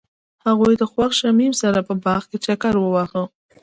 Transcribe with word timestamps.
هغوی 0.45 0.73
د 0.77 0.83
خوښ 0.91 1.11
شمیم 1.21 1.53
سره 1.61 1.79
په 1.87 1.93
باغ 2.03 2.21
کې 2.29 2.37
چکر 2.45 2.73
وواهه. 2.79 3.23